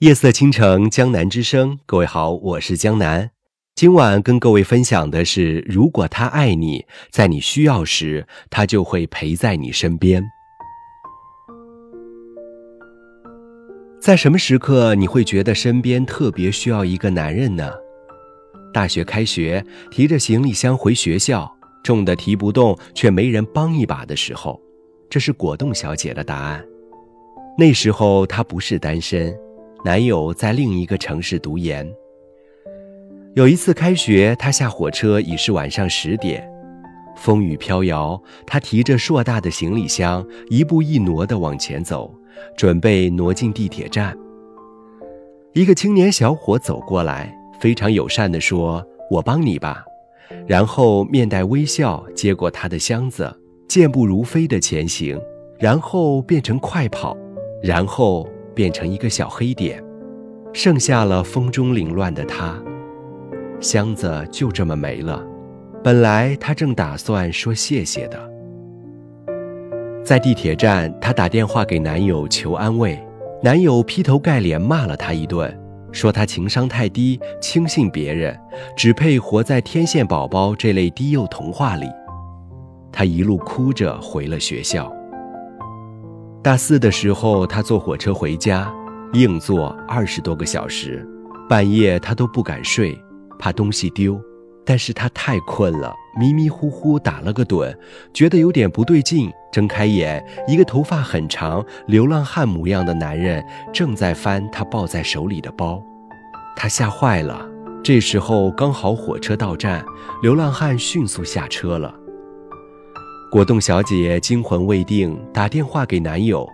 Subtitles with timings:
[0.00, 1.78] 夜色倾城，江南之声。
[1.86, 3.30] 各位好，我是江南。
[3.74, 10.22] 今晚跟各位分享的是：如果他爱你，在你需要时，他就会陪在你身边。
[13.98, 17.72] 在什么时刻你会觉得身边特别需要一个男人呢？
[18.74, 21.50] 大学开学，提着行李箱回学校，
[21.82, 24.60] 重的提不动，却没人帮一把的时候，
[25.08, 26.62] 这是果冻小姐的答案。
[27.56, 29.34] 那时候她不是单身。
[29.86, 31.88] 男友在另一个城市读研。
[33.34, 36.44] 有一次开学，他下火车已是晚上十点，
[37.14, 42.12] 风雨飘摇，他提着硕大的行李箱，一步一挪地往前走，
[42.56, 44.18] 准备挪进地铁站。
[45.52, 49.84] 一个青年小伙走过来，非常友善地说：“我帮你吧。”
[50.48, 53.32] 然后面带微笑接过他的箱子，
[53.68, 55.16] 健步如飞地前行，
[55.60, 57.16] 然后变成快跑，
[57.62, 58.28] 然后。
[58.56, 59.84] 变成一个小黑点，
[60.54, 62.58] 剩下了风中凌乱的他，
[63.60, 65.22] 箱子就这么没了。
[65.84, 68.18] 本来他正打算说谢谢的，
[70.02, 72.98] 在地铁站，她打电话给男友求安慰，
[73.42, 75.54] 男友劈头盖脸骂了他一顿，
[75.92, 78.34] 说他情商太低，轻信别人，
[78.74, 81.86] 只配活在天线宝宝这类低幼童话里。
[82.90, 84.90] 他一路哭着回了学校。
[86.46, 88.72] 大四的时候，他坐火车回家，
[89.14, 91.04] 硬坐二十多个小时，
[91.48, 92.96] 半夜他都不敢睡，
[93.36, 94.16] 怕东西丢。
[94.64, 97.76] 但是他太困了，迷迷糊糊打了个盹，
[98.14, 105.82] 觉得有点不对劲，睁开眼，一个头发很长、流浪汉模样的男人正在翻他抱在手里的包，
[106.54, 107.44] 他吓坏了。
[107.82, 109.84] 这时候刚好火车到站，
[110.22, 111.92] 流浪汉迅速下车了。
[113.30, 116.48] 果冻小姐惊魂未定，打电话给男友。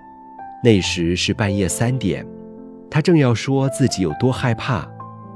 [0.64, 2.26] 那时是半夜三点，
[2.90, 4.88] 她正要说自己有多害怕，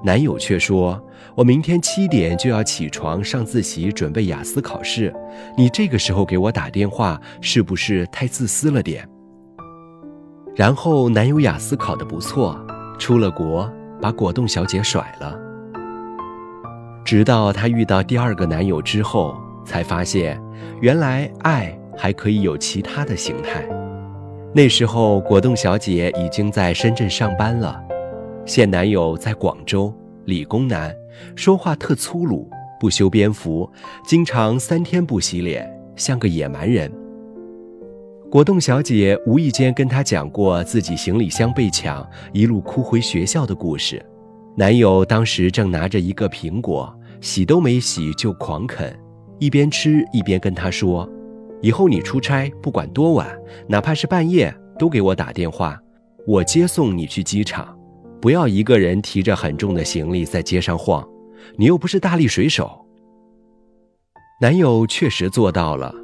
[0.02, 1.00] 男友却说
[1.36, 5.14] ：“我明天七点就要起床上自习，准备雅思考试。
[5.58, 9.06] 你这个时候给我打电话，是不是太自私了点？”
[10.56, 12.58] 然后男友雅思考得不错，
[12.98, 15.38] 出了国，把果冻小姐甩了。
[17.04, 19.36] 直到她遇到第二个男友之后。
[19.66, 20.40] 才发现，
[20.80, 23.66] 原来爱还可以有其他的形态。
[24.54, 27.78] 那时候，果冻小姐已经在深圳上班了，
[28.44, 29.92] 现男友在广州，
[30.24, 30.94] 理工男，
[31.34, 32.48] 说话特粗鲁，
[32.80, 33.70] 不修边幅，
[34.06, 36.90] 经常三天不洗脸，像个野蛮人。
[38.30, 44.04] 果冻小姐无意间跟他讲过自己行李箱被抢，一路哭回学校的故事。
[44.56, 48.98] 男友当时正拿着一个苹果，洗都没洗就狂啃。
[49.38, 51.08] 一边吃一边跟他说
[51.60, 53.28] ：“以后你出差不管多晚，
[53.68, 55.78] 哪怕是半夜，都给我打电话，
[56.26, 57.76] 我接送你去机场。
[58.20, 61.06] 不要一个人提着很重的行李在街上晃，
[61.56, 62.84] 你又不是大力水手。”
[64.40, 65.94] 男友确实做到了。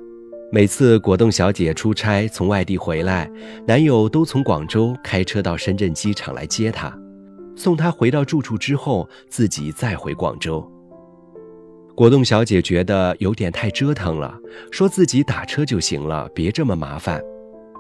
[0.51, 3.31] 每次果冻小姐出差从外地回来，
[3.67, 6.95] 男友都从广州开车到深圳机场来接她，
[7.57, 10.71] 送她回到住处之后，自己再回广州。
[11.95, 14.35] 果冻小姐觉得有点太折腾了，
[14.71, 17.23] 说自己打车就行了，别这么麻烦。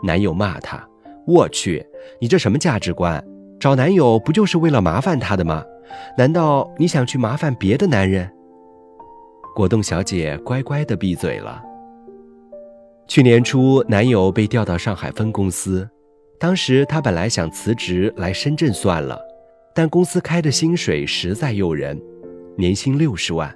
[0.03, 0.87] 男友骂她
[1.27, 1.84] ：“我去，
[2.21, 3.25] 你这什么价值观？
[3.59, 5.65] 找男友不就是为了麻烦他的吗？
[6.19, 8.31] 难道你想去麻烦别的男人？”
[9.55, 11.62] 果冻小姐乖乖的闭嘴了。
[13.06, 15.89] 去年初，男友被调到上海分公司，
[16.39, 19.19] 当时她本来想辞职来深圳算了，
[19.75, 22.01] 但公司开的薪水实在诱人，
[22.56, 23.55] 年薪六十万。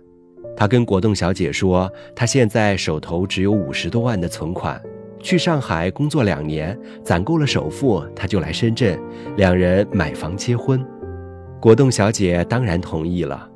[0.57, 4.81] 他跟果冻小姐说，他现在手头只有五十多万的存款，
[5.21, 8.99] 去上海工作两年，攒够了首付，他就来深圳，
[9.37, 10.83] 两人买房结婚。
[11.61, 13.49] 果冻小姐当然同意了。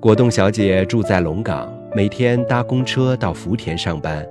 [0.00, 4.26] 果冻小姐住在龙岗，每天搭公车到福田上班，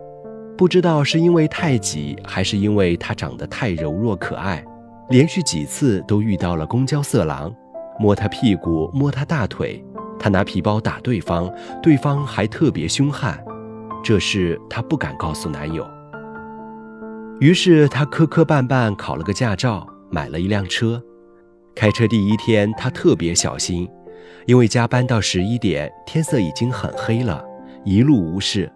[0.56, 4.64] 不知道是因为太挤，还是因为她长得太柔弱可爱，
[5.10, 7.52] 连续几次都遇到了公交色狼，
[7.98, 9.84] 摸她屁股，摸她大腿。
[10.24, 13.38] 她拿皮包打对方，对方还特别凶悍，
[14.02, 15.86] 这事她不敢告诉男友。
[17.42, 21.04] 于是她磕磕绊绊考了个驾照，买了一辆车。
[21.76, 23.86] 开车第一天，她特别小心，
[24.46, 27.44] 因为加班到十一点，天色已经很黑了，
[27.84, 28.72] 一路无事。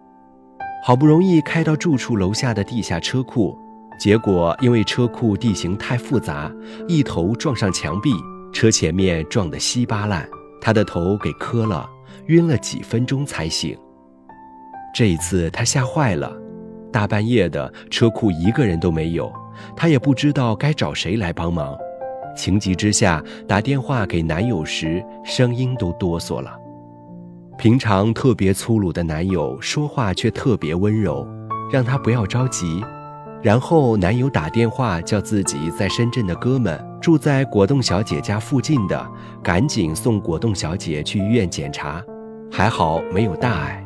[0.83, 3.57] 好不容易开到住处楼下的地下车库，
[3.97, 6.51] 结果因为车库地形太复杂，
[6.89, 8.11] 一头撞上墙壁，
[8.51, 10.27] 车前面撞得稀巴烂。
[10.67, 11.89] 他的头给磕了，
[12.25, 13.73] 晕了几分钟才醒。
[14.93, 16.29] 这一次他吓坏了，
[16.91, 19.31] 大半夜的车库一个人都没有，
[19.77, 21.73] 她也不知道该找谁来帮忙。
[22.35, 26.59] 情急之下打电话给男友时，声音都哆嗦了。
[27.57, 31.25] 平常特别粗鲁的男友说话却特别温柔，
[31.71, 32.83] 让她不要着急。
[33.47, 39.09] 然后男友打电话叫自己在深圳的哥们住在果冻小姐家附近的，
[39.41, 42.03] 赶紧送果冻小姐去医院检查，
[42.51, 43.81] 还好没有大碍。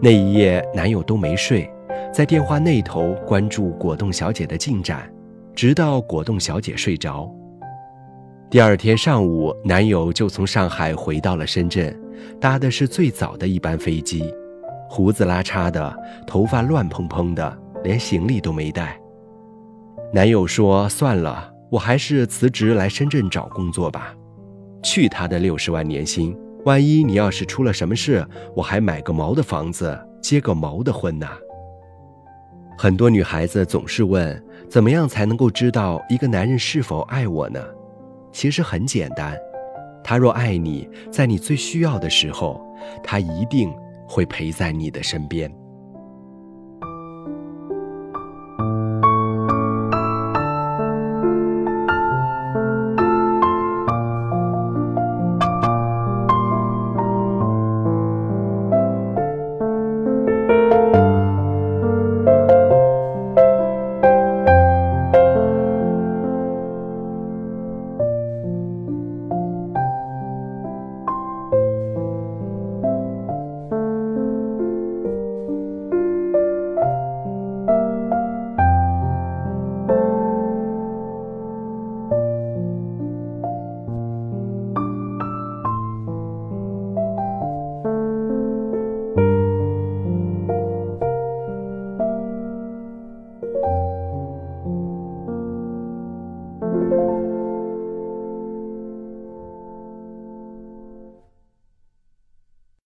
[0.00, 1.68] 那一夜男友都没睡，
[2.12, 5.12] 在电话那头关注果冻小姐的进展，
[5.52, 7.28] 直到果冻小姐睡着。
[8.48, 11.92] 第二天上午，男友就从上海回到了深圳，
[12.40, 14.32] 搭的是最早的一班飞机，
[14.88, 15.92] 胡子拉碴的，
[16.24, 19.00] 头发乱蓬蓬的，连行李都没带。
[20.12, 24.12] 男友说：“算了，我还是辞职来深圳找工作吧。
[24.82, 31.28] 去他的六十万年薪，万一你要是出了什么事，我还买个毛的房子，结个毛的婚呢。”
[32.76, 37.64] 很多女孩子总是问：怎么样才能够知道一个男人是否爱我呢？
[38.32, 39.34] 其实很简单，
[40.04, 42.60] 他若爱你，在你最需要的时候，
[43.02, 43.72] 他一定
[44.06, 45.50] 会陪在你的身边。